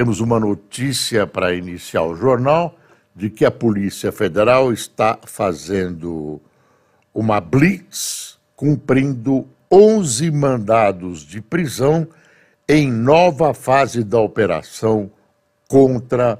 [0.00, 2.74] Temos uma notícia para iniciar o jornal
[3.14, 6.40] de que a Polícia Federal está fazendo
[7.12, 12.08] uma blitz cumprindo 11 mandados de prisão
[12.66, 15.10] em nova fase da operação
[15.68, 16.38] contra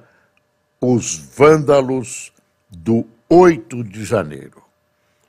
[0.81, 2.33] os vândalos
[2.71, 4.63] do 8 de janeiro.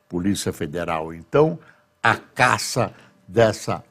[0.08, 1.60] Polícia Federal, então,
[2.02, 2.94] a caça
[3.28, 3.84] dessa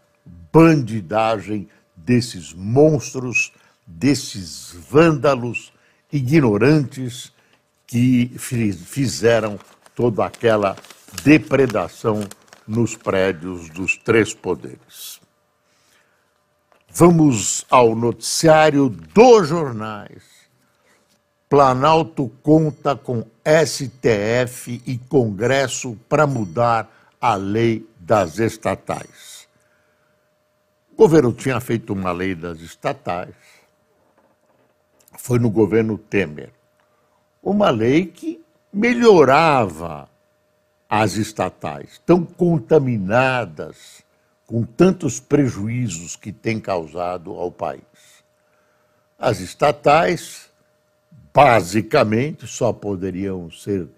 [0.50, 3.52] bandidagem, desses monstros,
[3.96, 5.72] desses vândalos
[6.12, 7.32] ignorantes
[7.86, 9.58] que fizeram
[9.94, 10.76] toda aquela
[11.22, 12.20] depredação
[12.66, 15.20] nos prédios dos três poderes.
[16.88, 20.40] Vamos ao noticiário dos jornais
[21.50, 26.88] Planalto conta com STF e Congresso para mudar
[27.20, 29.48] a lei das estatais.
[30.92, 33.34] O governo tinha feito uma lei das estatais,
[35.20, 36.50] foi no governo Temer.
[37.42, 40.08] Uma lei que melhorava
[40.88, 44.02] as estatais, tão contaminadas,
[44.46, 47.82] com tantos prejuízos que têm causado ao país.
[49.18, 50.50] As estatais
[51.32, 53.88] basicamente só poderiam ser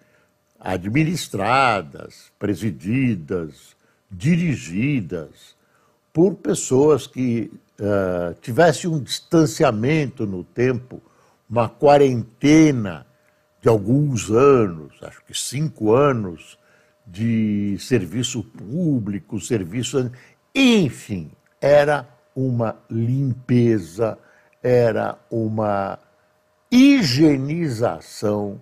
[0.60, 3.76] administradas, presididas,
[4.10, 5.56] dirigidas
[6.12, 7.50] por pessoas que
[7.80, 11.00] uh, tivessem um distanciamento no tempo,
[11.52, 13.06] uma quarentena
[13.60, 16.58] de alguns anos, acho que cinco anos,
[17.06, 20.10] de serviço público, serviço.
[20.54, 24.18] Enfim, era uma limpeza,
[24.62, 25.98] era uma
[26.70, 28.58] higienização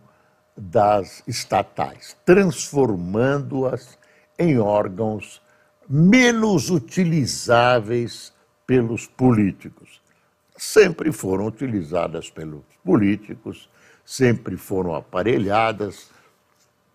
[0.56, 3.96] das estatais, transformando-as
[4.36, 5.40] em órgãos
[5.88, 8.32] menos utilizáveis
[8.66, 10.02] pelos políticos.
[10.62, 13.68] Sempre foram utilizadas pelos políticos,
[14.04, 16.10] sempre foram aparelhadas.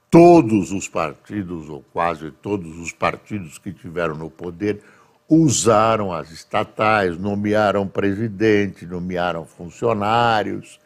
[0.10, 4.82] Todos os partidos, ou quase todos os partidos que tiveram no poder,
[5.28, 10.80] usaram as estatais, nomearam presidente, nomearam funcionários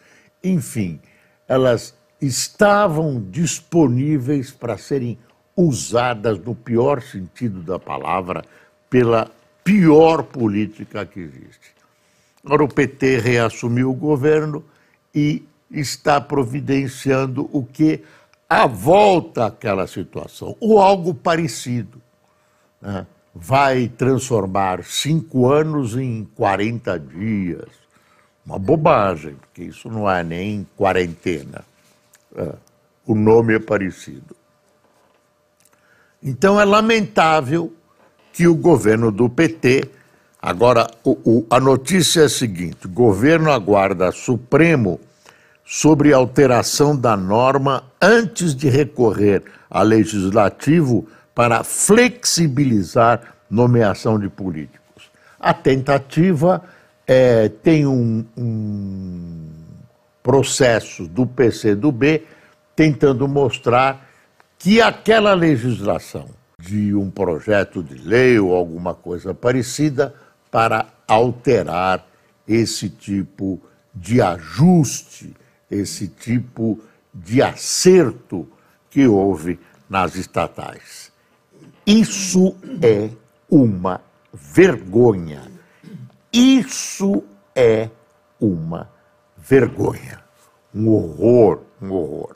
[0.44, 1.00] enfim,
[1.48, 5.18] elas estavam disponíveis para serem
[5.56, 8.44] usadas no pior sentido da palavra
[8.90, 9.30] pela
[9.64, 11.79] pior política que existe.
[12.44, 14.64] Agora o PT reassumiu o governo
[15.14, 18.02] e está providenciando o que
[18.50, 22.02] a volta àquela situação, ou algo parecido.
[22.82, 23.06] Né?
[23.36, 27.70] Vai transformar cinco anos em 40 dias,
[28.44, 31.64] uma bobagem, porque isso não é nem quarentena.
[32.36, 32.54] É,
[33.06, 34.36] o nome é parecido.
[36.22, 37.72] Então é lamentável
[38.34, 39.90] que o governo do PT.
[40.42, 45.00] Agora, o, o, a notícia é a seguinte: governo aguarda Supremo
[45.66, 55.12] sobre alteração da norma antes de recorrer a legislativo para flexibilizar nomeação de políticos.
[55.40, 56.64] A tentativa
[57.06, 59.50] é, tem um, um
[60.24, 62.26] processo do PCdoB
[62.76, 64.08] tentando mostrar
[64.58, 66.28] que aquela legislação
[66.60, 70.14] de um projeto de lei ou alguma coisa parecida
[70.52, 72.06] para alterar
[72.48, 73.62] esse tipo
[73.94, 75.36] de ajuste,
[75.70, 76.80] esse tipo
[77.14, 78.48] de acerto
[78.90, 81.12] que houve nas estatais.
[81.86, 83.10] Isso é
[83.50, 84.02] uma
[84.34, 85.60] vergonha
[86.32, 87.24] isso
[87.56, 87.90] é
[88.40, 88.90] uma
[89.36, 90.24] vergonha,
[90.74, 92.36] um horror, um horror.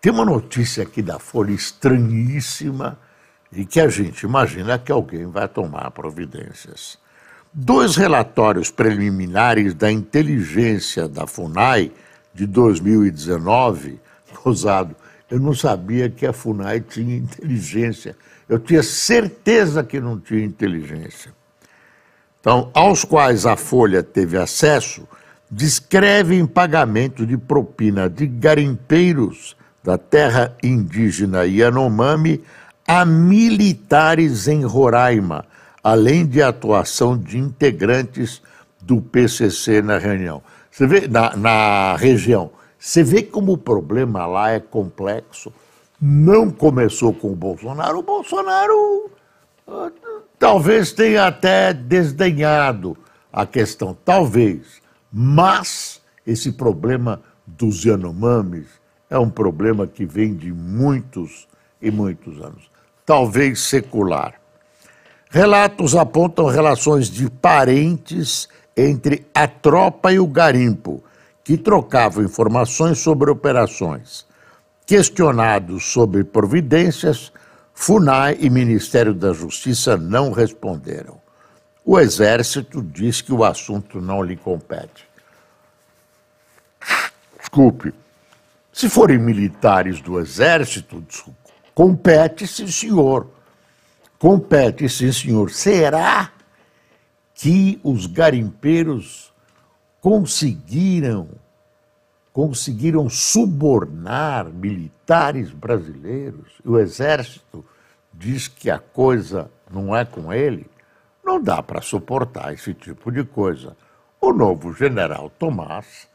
[0.00, 2.98] Tem uma notícia aqui da Folha estranhíssima
[3.52, 6.98] e que a gente imagina que alguém vai tomar providências.
[7.52, 11.92] Dois relatórios preliminares da inteligência da FUNAI
[12.32, 14.00] de 2019,
[14.42, 14.96] gozado,
[15.30, 18.16] eu não sabia que a FUNAI tinha inteligência.
[18.48, 21.32] Eu tinha certeza que não tinha inteligência
[22.42, 25.06] então, aos quais a Folha teve acesso,
[25.48, 32.42] descrevem pagamento de propina de garimpeiros da terra indígena Yanomami
[32.94, 35.46] a militares em Roraima,
[35.82, 38.42] além de atuação de integrantes
[38.82, 40.42] do PCC na reunião.
[40.70, 42.50] Você vê na, na região.
[42.78, 45.50] Você vê como o problema lá é complexo.
[45.98, 47.98] Não começou com o Bolsonaro.
[47.98, 49.10] O Bolsonaro
[50.38, 52.94] talvez tenha até desdenhado
[53.32, 54.82] a questão, talvez.
[55.10, 58.68] Mas esse problema dos Yanomamis
[59.08, 61.48] é um problema que vem de muitos
[61.80, 62.70] e muitos anos,
[63.04, 64.34] talvez secular.
[65.30, 71.02] Relatos apontam relações de parentes entre a tropa e o garimpo,
[71.42, 74.26] que trocavam informações sobre operações.
[74.86, 77.32] Questionados sobre providências,
[77.74, 81.20] FUNAI e Ministério da Justiça não responderam.
[81.84, 85.08] O Exército diz que o assunto não lhe compete.
[87.40, 87.92] Desculpe,
[88.72, 91.02] se forem militares do Exército,
[91.74, 93.28] compete, sim, senhor.
[94.18, 95.50] Compete, sim, senhor.
[95.50, 96.30] Será
[97.34, 99.32] que os garimpeiros
[100.00, 101.28] conseguiram
[102.32, 106.50] conseguiram subornar militares brasileiros.
[106.64, 107.64] E o exército
[108.12, 110.66] diz que a coisa não é com ele.
[111.22, 113.76] Não dá para suportar esse tipo de coisa.
[114.20, 116.08] O novo general Tomás,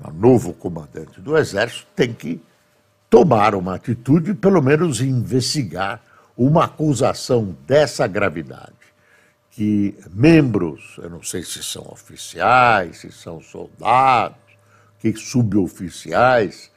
[0.00, 2.40] o novo comandante do exército, tem que
[3.10, 6.00] tomar uma atitude, pelo menos investigar
[6.36, 8.78] uma acusação dessa gravidade
[9.58, 14.38] que membros, eu não sei se são oficiais, se são soldados,
[15.00, 16.70] que suboficiais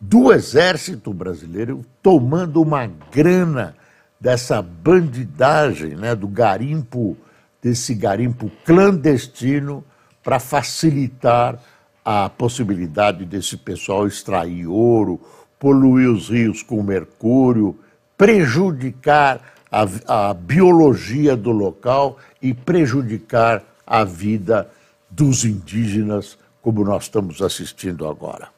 [0.00, 3.76] do exército brasileiro tomando uma grana
[4.20, 7.16] dessa bandidagem, né, do garimpo,
[7.62, 9.84] desse garimpo clandestino
[10.20, 11.60] para facilitar
[12.04, 15.20] a possibilidade desse pessoal extrair ouro,
[15.58, 17.78] poluir os rios com mercúrio,
[18.16, 24.70] prejudicar a, a biologia do local e prejudicar a vida
[25.10, 28.48] dos indígenas, como nós estamos assistindo agora.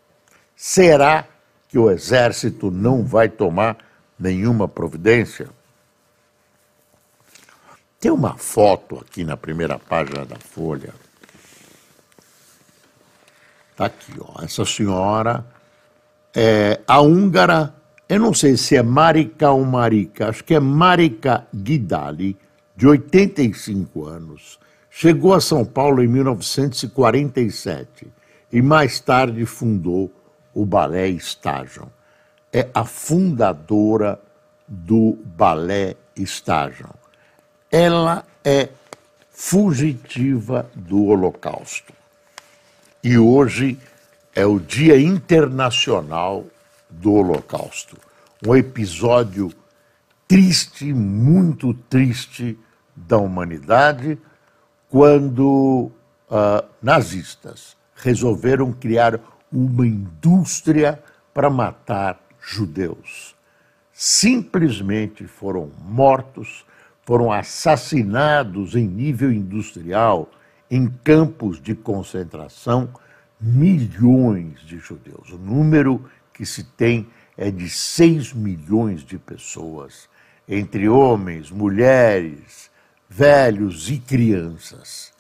[0.57, 1.25] Será
[1.69, 3.77] que o Exército não vai tomar
[4.19, 5.49] nenhuma providência?
[8.01, 10.95] Tem uma foto aqui na primeira página da Folha.
[13.73, 14.43] Está aqui, ó.
[14.43, 15.45] Essa senhora
[16.35, 17.75] é a húngara
[18.09, 22.39] eu não sei se é Marika ou Marika, acho que é Marika Guidali,
[22.75, 24.59] de 85 anos.
[24.89, 28.07] Chegou a São Paulo em 1947
[28.51, 30.11] e mais tarde fundou
[30.55, 31.87] o Balé Estágio.
[32.51, 34.19] É a fundadora
[34.67, 36.89] do Balé Estágio.
[37.71, 38.71] Ela é
[39.31, 41.93] fugitiva do Holocausto.
[43.05, 43.79] E hoje
[44.39, 46.47] é o Dia Internacional
[46.89, 47.99] do Holocausto.
[48.47, 49.51] Um episódio
[50.29, 52.57] triste, muito triste
[52.95, 54.17] da humanidade,
[54.89, 55.91] quando
[56.31, 59.19] uh, nazistas resolveram criar
[59.51, 61.03] uma indústria
[61.35, 63.35] para matar judeus.
[63.93, 66.65] Simplesmente foram mortos,
[67.05, 70.31] foram assassinados em nível industrial
[70.71, 72.89] em campos de concentração
[73.41, 75.31] milhões de judeus.
[75.31, 80.09] O número que se tem é de 6 milhões de pessoas,
[80.49, 82.71] entre homens, mulheres,
[83.09, 85.13] velhos e crianças,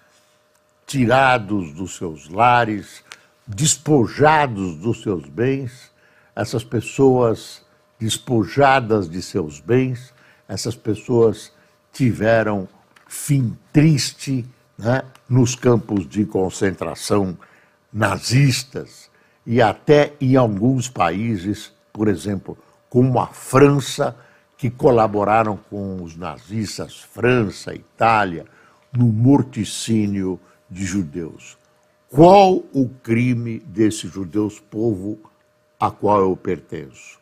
[0.86, 3.04] tirados dos seus lares,
[3.46, 5.92] despojados dos seus bens,
[6.34, 7.64] essas pessoas
[7.98, 10.12] despojadas de seus bens,
[10.48, 11.52] essas pessoas
[11.92, 12.68] tiveram
[13.06, 14.46] fim triste
[14.76, 17.36] né, nos campos de concentração
[17.92, 19.10] nazistas
[19.46, 22.56] e até em alguns países, por exemplo,
[22.88, 24.16] como a França,
[24.56, 28.44] que colaboraram com os nazistas, França, Itália,
[28.92, 31.56] no morticínio de judeus.
[32.10, 35.18] Qual o crime desses judeus, povo
[35.78, 37.18] a qual eu pertenço?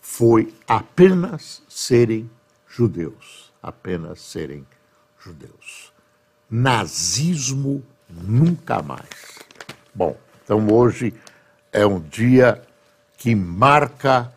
[0.00, 2.30] Foi apenas serem
[2.66, 4.66] judeus, apenas serem
[5.18, 5.92] judeus.
[6.50, 9.38] Nazismo nunca mais.
[9.94, 11.12] Bom, então hoje
[11.72, 12.62] é um dia
[13.16, 14.32] que marca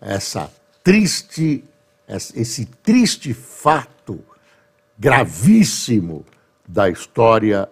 [0.00, 0.50] essa
[0.82, 1.64] triste,
[2.08, 4.24] esse triste fato
[4.98, 6.24] gravíssimo
[6.66, 7.68] da história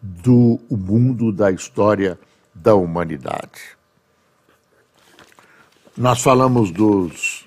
[0.00, 2.18] do mundo, da história
[2.54, 3.76] da humanidade.
[5.96, 7.46] Nós falamos dos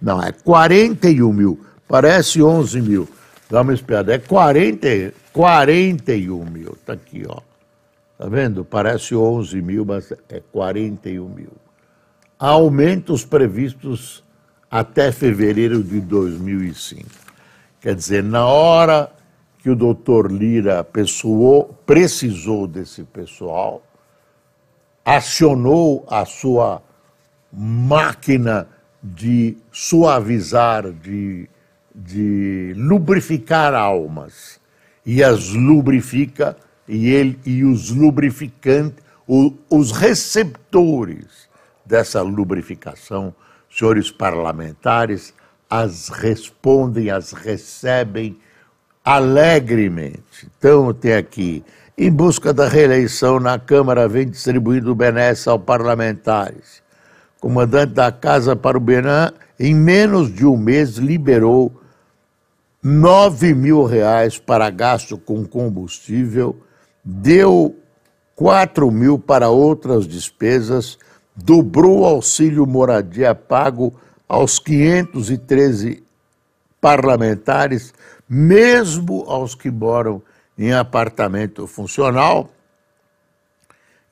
[0.00, 1.60] Não, é 41 mil.
[1.86, 3.06] Parece 11 mil.
[3.50, 4.14] Dá uma espiada.
[4.14, 6.72] É 40, 41 mil.
[6.72, 7.42] Está aqui, ó.
[8.12, 8.64] Está vendo?
[8.64, 11.52] Parece 11 mil, mas é 41 mil.
[12.38, 14.23] Aumentos previstos
[14.74, 17.08] até fevereiro de 2005.
[17.80, 19.08] Quer dizer, na hora
[19.60, 23.86] que o doutor Lira pessoou, precisou desse pessoal,
[25.04, 26.82] acionou a sua
[27.52, 28.66] máquina
[29.00, 31.48] de suavizar, de,
[31.94, 34.60] de lubrificar almas,
[35.06, 36.56] e as lubrifica
[36.88, 41.48] e, ele, e os lubrificantes, o, os receptores
[41.86, 43.32] dessa lubrificação,
[43.74, 45.34] senhores parlamentares,
[45.68, 48.38] as respondem, as recebem
[49.04, 50.48] alegremente.
[50.58, 51.64] Então, tem aqui,
[51.96, 56.82] em busca da reeleição na Câmara, vem distribuindo benesses aos parlamentares.
[57.40, 61.72] Comandante da Casa para o Benan, em menos de um mês, liberou
[62.82, 66.58] 9 mil reais para gasto com combustível
[67.04, 67.76] deu
[68.34, 70.98] 4 mil para outras despesas,
[71.34, 73.94] dobrou o auxílio moradia pago
[74.28, 76.02] aos 513
[76.80, 77.92] parlamentares,
[78.28, 80.22] mesmo aos que moram
[80.56, 82.50] em apartamento funcional,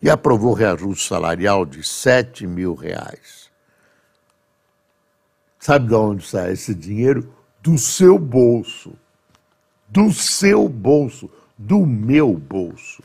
[0.00, 3.50] e aprovou reajuste salarial de 7 mil reais.
[5.60, 7.32] Sabe de onde sai esse dinheiro?
[7.62, 8.94] Do seu bolso.
[9.88, 13.00] Do seu bolso do meu bolso.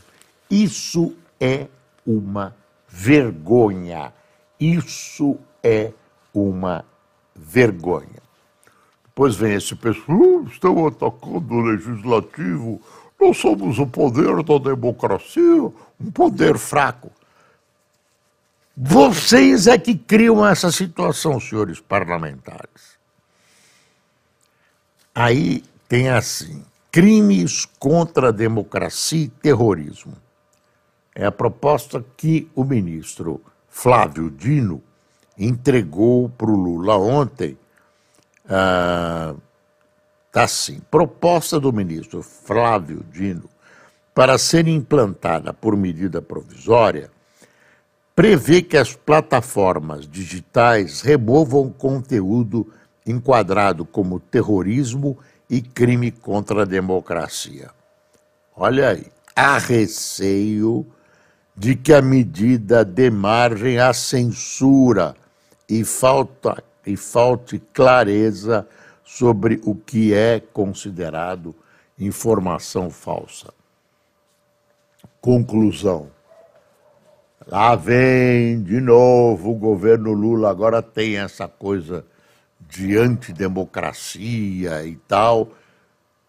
[0.50, 1.67] Isso é
[2.03, 2.55] uma
[2.97, 4.11] vergonha.
[4.59, 5.91] Isso é
[6.33, 6.83] uma
[7.35, 8.21] vergonha.
[9.05, 12.81] Depois vem esse pessoal, uh, estão atacando o legislativo,
[13.19, 17.11] nós somos o poder da democracia, um poder fraco.
[18.75, 22.97] Vocês é que criam essa situação, senhores parlamentares.
[25.13, 30.13] Aí tem assim: crimes contra a democracia e terrorismo.
[31.19, 34.83] É a proposta que o ministro Flávio Dino
[35.36, 37.57] entregou para o Lula ontem.
[38.47, 39.33] Ah,
[40.31, 43.50] assim: proposta do ministro Flávio Dino
[44.13, 47.09] para ser implantada por medida provisória
[48.15, 52.71] prevê que as plataformas digitais removam conteúdo
[53.07, 55.17] enquadrado como terrorismo
[55.50, 57.71] e crime contra a democracia.
[58.55, 60.86] Olha aí, há receio
[61.57, 65.15] de que a medida dê margem à censura
[65.67, 68.67] e, falta, e falte clareza
[69.03, 71.55] sobre o que é considerado
[71.97, 73.51] informação falsa.
[75.19, 76.11] Conclusão.
[77.47, 82.05] Lá vem de novo o governo Lula, agora tem essa coisa
[82.69, 85.53] de antidemocracia e tal,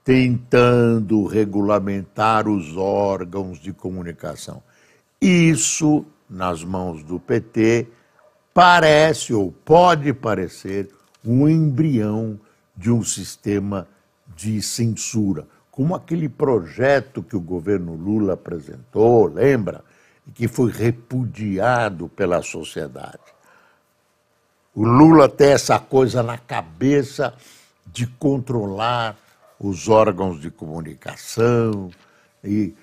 [0.03, 4.63] tentando regulamentar os órgãos de comunicação.
[5.21, 7.89] Isso, nas mãos do PT,
[8.55, 10.89] parece ou pode parecer
[11.25, 12.39] um embrião
[12.77, 13.89] de um sistema
[14.37, 19.85] de censura, como aquele projeto que o governo Lula apresentou, lembra?
[20.27, 23.19] E que foi repudiado pela sociedade.
[24.75, 27.35] O Lula tem essa coisa na cabeça
[27.87, 29.17] de controlar
[29.59, 31.91] os órgãos de comunicação
[32.45, 32.75] e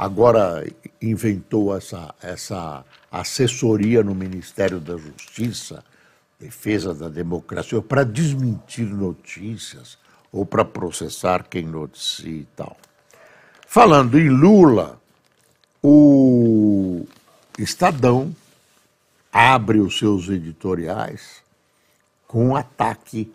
[0.00, 0.66] agora
[0.98, 5.84] inventou essa, essa assessoria no Ministério da Justiça,
[6.40, 9.98] Defesa da Democracia, para desmentir notícias
[10.32, 12.78] ou para processar quem noticia e tal.
[13.66, 14.98] Falando em Lula,
[15.82, 17.04] o
[17.58, 18.34] Estadão
[19.30, 21.42] abre os seus editoriais
[22.26, 23.30] com um ataque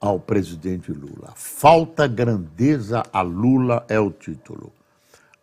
[0.00, 1.34] ao presidente Lula.
[1.36, 4.72] Falta grandeza a Lula é o título.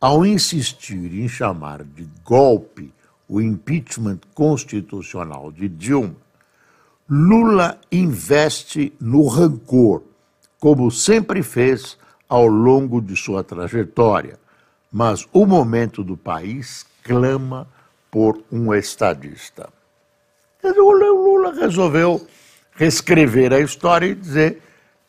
[0.05, 2.93] Ao insistir em chamar de golpe
[3.27, 6.15] o impeachment constitucional de Dilma,
[7.09, 10.03] Lula investe no rancor,
[10.59, 11.97] como sempre fez
[12.29, 14.37] ao longo de sua trajetória.
[14.91, 17.67] Mas o momento do país clama
[18.11, 19.67] por um estadista.
[20.63, 22.27] O Lula resolveu
[22.75, 24.61] reescrever a história e dizer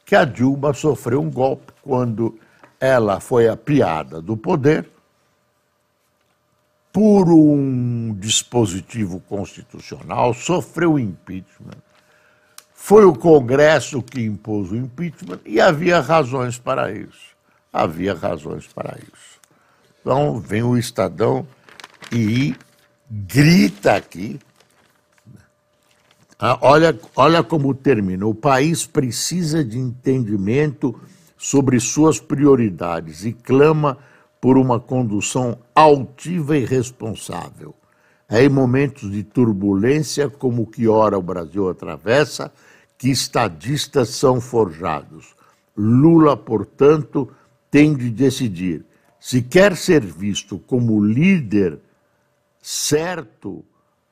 [0.06, 2.38] que a Dilma sofreu um golpe quando
[2.86, 4.88] ela foi apiada do poder
[6.92, 11.76] por um dispositivo constitucional, sofreu impeachment.
[12.72, 17.36] Foi o Congresso que impôs o impeachment e havia razões para isso.
[17.72, 19.40] Havia razões para isso.
[20.00, 21.46] Então vem o Estadão
[22.10, 22.54] e
[23.10, 24.38] grita aqui
[26.38, 28.26] ah, olha, olha como termina.
[28.26, 30.98] O país precisa de entendimento
[31.36, 33.98] sobre suas prioridades e clama
[34.40, 37.74] por uma condução altiva e responsável.
[38.28, 42.52] É em momentos de turbulência como o que ora o Brasil atravessa
[42.98, 45.34] que estadistas são forjados.
[45.76, 47.30] Lula, portanto,
[47.70, 48.84] tem de decidir
[49.20, 51.78] se quer ser visto como líder
[52.60, 53.64] certo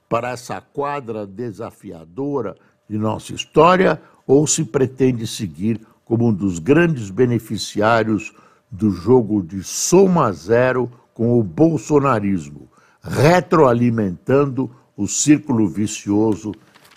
[0.08, 2.56] para essa quadra desafiadora
[2.88, 8.32] de nossa história ou se pretende seguir como um dos grandes beneficiários
[8.70, 12.68] do jogo de soma zero com o bolsonarismo,
[13.02, 16.52] retroalimentando o círculo vicioso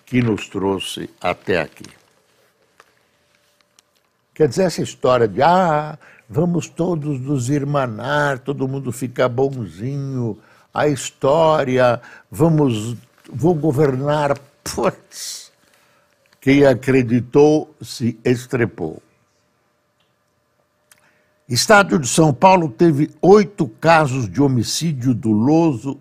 [0.05, 1.85] que nos trouxe até aqui.
[4.33, 5.97] Quer dizer, essa história de, ah,
[6.29, 10.37] vamos todos nos irmanar, todo mundo fica bonzinho,
[10.73, 11.99] a história,
[12.29, 12.95] vamos,
[13.31, 14.37] vou governar.
[14.63, 15.46] Putz,
[16.47, 19.03] quem acreditou se estrepou.
[21.49, 25.99] Estado de São Paulo teve oito casos de homicídio doloso,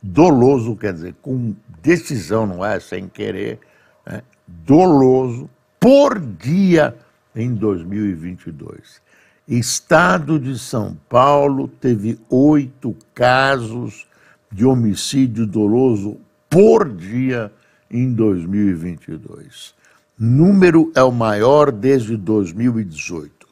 [0.00, 3.58] doloso, quer dizer, com decisão, não é sem querer,
[4.06, 4.22] né?
[4.46, 6.96] doloso, por dia
[7.34, 9.02] em 2022.
[9.48, 14.06] Estado de São Paulo teve oito casos
[14.48, 17.52] de homicídio doloso por dia
[17.90, 19.76] em 2022.
[20.18, 23.46] Número é o maior desde 2018.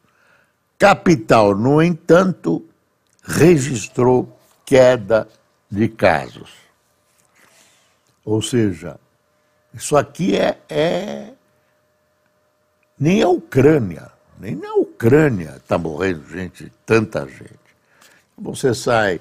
[0.79, 2.64] Capital, no entanto,
[3.22, 5.29] registrou queda
[5.70, 6.50] de casos.
[8.24, 8.98] Ou seja,
[9.72, 11.33] isso aqui é, é
[12.98, 17.61] nem a Ucrânia, nem na Ucrânia está morrendo gente, tanta gente.
[18.37, 19.20] Você sai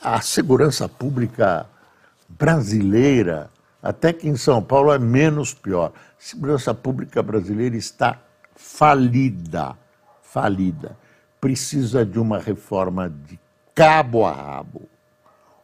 [0.00, 1.66] a segurança pública
[2.28, 3.50] brasileira,
[3.82, 5.92] até que em São Paulo é menos pior.
[6.24, 8.22] Segurança pública brasileira está
[8.54, 9.76] falida,
[10.22, 10.96] falida.
[11.40, 13.40] Precisa de uma reforma de
[13.74, 14.82] cabo a rabo,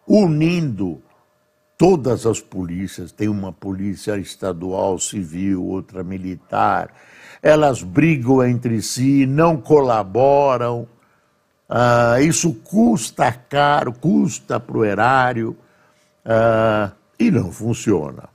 [0.04, 1.00] unindo
[1.78, 3.12] todas as polícias.
[3.12, 6.92] Tem uma polícia estadual, civil, outra militar.
[7.40, 10.88] Elas brigam entre si, não colaboram
[11.70, 15.54] Uh, isso custa caro, custa para o erário
[16.24, 18.30] uh, e não funciona.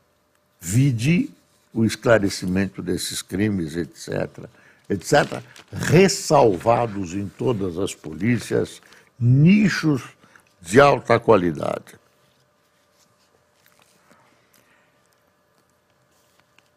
[0.60, 1.32] Vide
[1.74, 4.46] o esclarecimento desses crimes, etc.,
[4.90, 8.82] etc., ressalvados em todas as polícias,
[9.20, 10.04] nichos
[10.62, 11.96] de alta qualidade.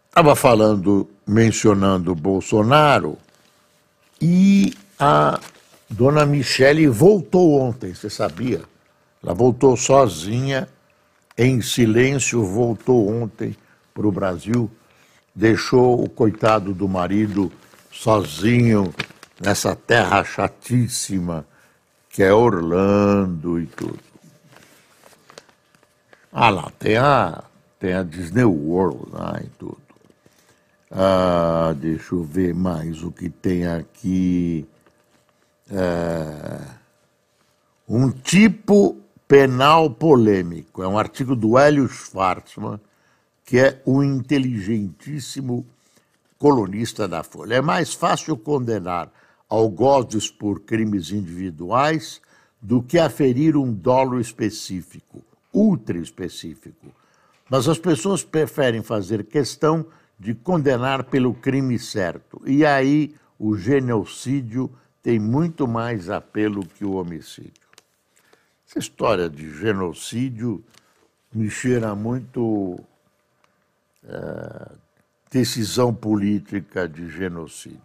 [0.08, 3.18] Estava falando, mencionando Bolsonaro
[4.20, 5.38] e a
[5.90, 8.62] Dona Michele voltou ontem, você sabia?
[9.22, 10.68] Ela voltou sozinha,
[11.36, 13.54] em silêncio, voltou ontem
[13.92, 14.70] para o Brasil,
[15.36, 17.52] deixou o coitado do marido
[17.92, 18.94] sozinho
[19.38, 21.46] nessa terra chatíssima
[22.08, 24.00] que é Orlando e tudo.
[26.32, 27.44] Ah lá, tem a,
[27.78, 29.76] tem a Disney World lá e tudo.
[30.90, 34.66] Ah, deixa eu ver mais o que tem aqui
[35.70, 36.60] é,
[37.86, 38.96] um tipo
[39.28, 40.82] penal polêmico.
[40.82, 42.80] É um artigo do Hélio Schwartzman,
[43.46, 45.64] que é um inteligentíssimo
[46.36, 47.54] colunista da Folha.
[47.54, 49.10] É mais fácil condenar
[49.48, 52.20] algozes por crimes individuais
[52.60, 55.22] do que aferir um dolo específico,
[55.54, 56.88] ultra específico.
[57.48, 59.86] Mas as pessoas preferem fazer questão
[60.18, 62.42] de condenar pelo crime certo.
[62.44, 64.68] E aí o genocídio
[65.00, 67.52] tem muito mais apelo que o homicídio.
[68.68, 70.64] Essa história de genocídio
[71.32, 72.80] me cheira muito
[75.30, 77.80] decisão política de genocídio.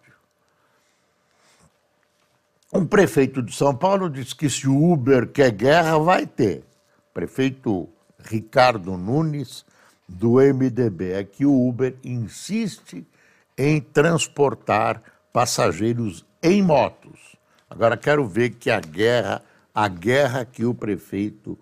[2.74, 6.64] Um prefeito de São Paulo disse que se o Uber quer guerra, vai ter.
[7.14, 9.66] Prefeito Ricardo Nunes,
[10.08, 13.06] do MDB, é que o Uber insiste
[13.58, 15.02] em transportar
[15.34, 17.36] passageiros em motos.
[17.70, 19.42] Agora quero ver que a guerra,
[19.74, 21.58] a guerra que o prefeito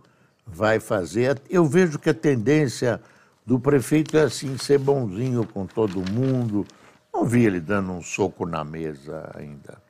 [0.46, 3.02] vai fazer, eu vejo que a tendência
[3.50, 6.68] do prefeito é assim ser bonzinho com todo mundo.
[7.12, 9.82] Não vi ele dando um soco na mesa ainda.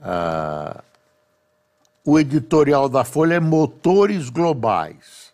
[0.00, 0.82] Ah,
[2.04, 5.32] o editorial da Folha é Motores Globais.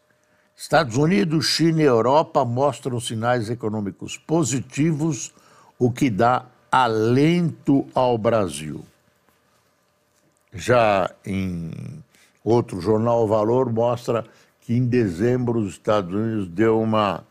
[0.54, 5.32] Estados Unidos, China e Europa mostram sinais econômicos positivos,
[5.78, 8.84] o que dá alento ao Brasil.
[10.52, 11.72] Já em
[12.44, 14.22] outro jornal, o Valor mostra
[14.66, 17.24] que em dezembro os Estados Unidos deu uma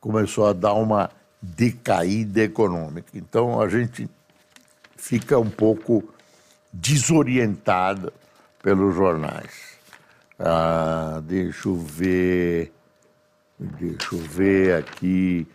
[0.00, 1.10] começou a dar uma
[1.42, 3.10] decaída econômica.
[3.14, 4.08] Então a gente
[4.96, 6.02] fica um pouco
[6.72, 8.10] desorientada
[8.62, 9.76] pelos jornais.
[10.38, 12.72] Ah, deixa eu ver.
[13.58, 15.46] Deixa eu ver aqui.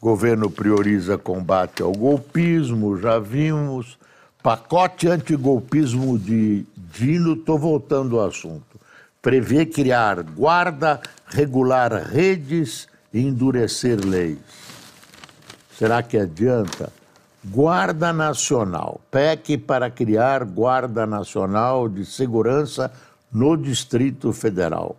[0.00, 3.96] Governo prioriza combate ao golpismo, já vimos.
[4.42, 8.80] Pacote antigolpismo de Dino, estou voltando ao assunto.
[9.26, 14.38] Prevê criar guarda, regular redes e endurecer leis.
[15.76, 16.92] Será que adianta?
[17.44, 22.92] Guarda Nacional, PEC para criar Guarda Nacional de Segurança
[23.32, 24.96] no Distrito Federal.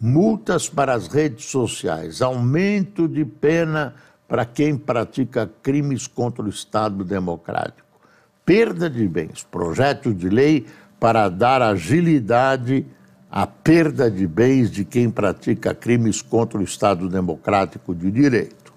[0.00, 3.96] Multas para as redes sociais, aumento de pena
[4.28, 7.98] para quem pratica crimes contra o Estado Democrático,
[8.46, 10.68] perda de bens, projeto de lei
[11.00, 12.86] para dar agilidade
[13.30, 18.72] à perda de bens de quem pratica crimes contra o Estado Democrático de Direito.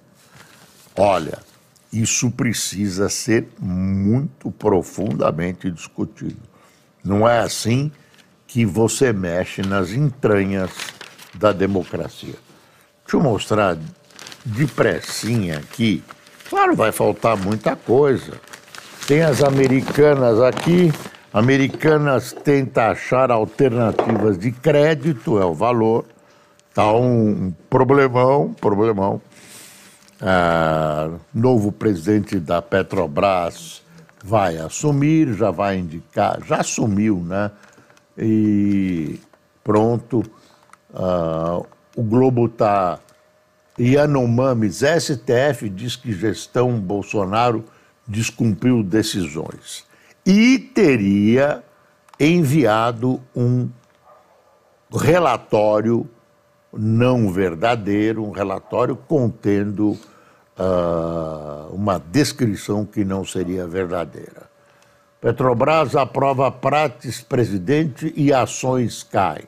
[0.96, 1.40] Olha,
[1.92, 6.42] isso precisa ser muito profundamente discutido.
[7.04, 7.92] Não é assim
[8.46, 10.70] que você mexe nas entranhas
[11.34, 12.36] da democracia.
[13.04, 13.78] Deixa eu mostrar
[14.46, 16.04] depressinha aqui.
[16.50, 18.34] Claro, vai faltar muita coisa.
[19.08, 20.94] Tem as americanas aqui.
[21.34, 26.06] Americanas tenta achar alternativas de crédito, é o valor.
[26.76, 29.20] Tá um problemão, problemão.
[30.22, 33.82] Ah, novo presidente da Petrobras
[34.24, 37.50] vai assumir, já vai indicar, já assumiu, né?
[38.16, 39.20] E
[39.64, 40.24] pronto,
[40.94, 41.62] ah,
[41.96, 43.00] o Globo está.
[43.80, 47.66] Yanomamis, STF diz que gestão Bolsonaro
[48.08, 49.92] descumpriu decisões.
[50.26, 51.64] E teria
[52.20, 53.70] enviado um
[54.92, 56.10] relatório
[56.72, 59.92] não verdadeiro, um relatório contendo
[60.58, 64.50] uh, uma descrição que não seria verdadeira.
[65.20, 69.48] Petrobras aprova Prates presidente e ações caem.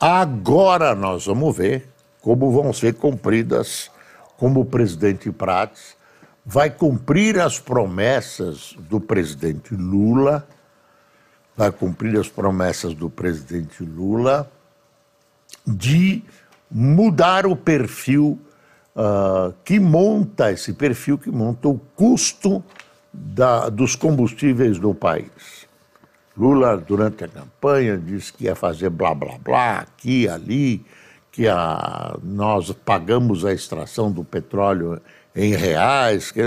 [0.00, 1.88] Agora nós vamos ver
[2.20, 3.90] como vão ser cumpridas,
[4.36, 5.96] como o presidente Prates
[6.44, 10.46] vai cumprir as promessas do presidente Lula,
[11.56, 14.50] vai cumprir as promessas do presidente Lula
[15.66, 16.22] de
[16.70, 18.38] mudar o perfil
[18.94, 22.62] uh, que monta, esse perfil que monta o custo
[23.12, 25.66] da, dos combustíveis no país.
[26.36, 30.86] Lula, durante a campanha, disse que ia fazer blá blá blá, aqui, ali,
[31.32, 35.00] que a, nós pagamos a extração do petróleo
[35.34, 36.30] em reais.
[36.30, 36.42] Que,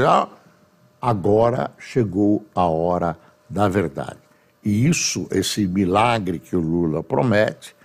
[1.01, 3.17] agora chegou a hora
[3.49, 4.19] da verdade.
[4.63, 7.75] E isso, esse milagre que o Lula promete,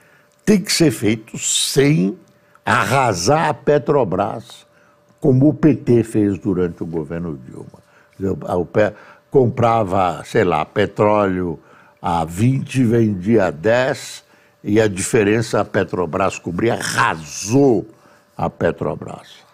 [0.45, 2.17] tem que ser feito sem
[2.65, 4.67] arrasar a Petrobras,
[5.21, 8.47] como o PT fez durante o governo Dilma.
[8.57, 8.67] O
[9.31, 11.59] comprava, sei lá, petróleo
[12.01, 14.25] a 20, vendia a 10,
[14.63, 17.87] e a diferença a Petrobras cobria, arrasou
[18.37, 19.46] a Petrobras.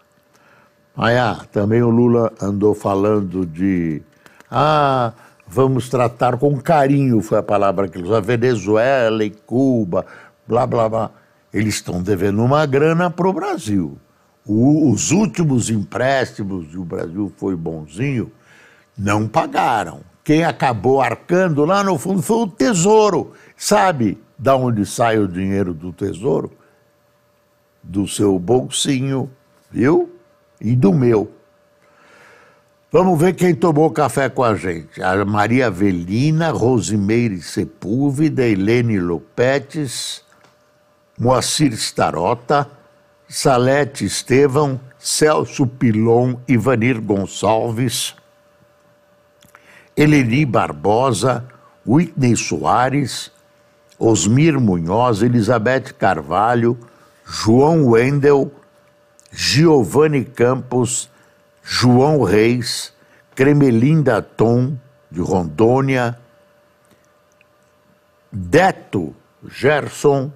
[0.97, 4.03] Aí, ah, também o Lula andou falando de.
[4.51, 5.13] Ah,
[5.47, 10.05] vamos tratar com carinho, foi a palavra que ele usou, a Venezuela e Cuba,
[10.47, 11.11] blá, blá, blá
[11.53, 13.99] eles estão devendo uma grana para o Brasil.
[14.45, 18.33] os últimos empréstimos, e o Brasil foi bonzinho,
[18.97, 20.01] não pagaram.
[20.25, 23.33] Quem acabou arcando lá no fundo foi o Tesouro.
[23.57, 26.53] Sabe da onde sai o dinheiro do Tesouro?
[27.83, 29.31] Do seu bolsinho,
[29.71, 30.11] viu?
[30.63, 31.31] E do meu.
[32.93, 35.03] Vamos ver quem tomou café com a gente.
[35.03, 40.23] A Maria Avelina, Rosimeire Sepúlveda, Helene Lopetes,
[41.19, 42.71] Moacir Starota,
[43.29, 48.15] Salete Estevão, Celso Pilon, Ivanir Gonçalves,
[49.97, 51.45] Eleni Barbosa,
[51.87, 53.33] Whitney Soares,
[53.99, 56.79] Osmir Munhoz, Elizabeth Carvalho,
[57.25, 58.53] João Wendel,
[59.33, 61.11] Giovanni Campos,
[61.63, 62.93] João Reis,
[63.35, 64.77] Cremelinda Tom,
[65.11, 66.19] de Rondônia,
[68.31, 69.15] Deto
[69.49, 70.31] Gerson,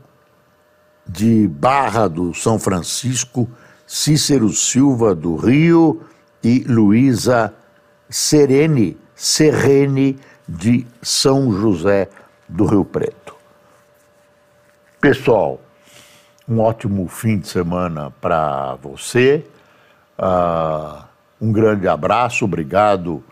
[1.07, 3.49] de Barra do São Francisco,
[3.87, 6.03] Cícero Silva do Rio
[6.43, 7.55] e Luísa
[8.09, 12.09] Serene, Serene de São José
[12.49, 13.37] do Rio Preto.
[15.01, 15.61] Pessoal,
[16.49, 19.45] um ótimo fim de semana para você.
[20.19, 21.05] Uh,
[21.41, 23.23] um grande abraço, obrigado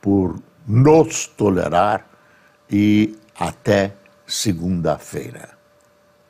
[0.00, 2.06] por nos tolerar
[2.70, 3.92] e até
[4.26, 5.59] segunda-feira.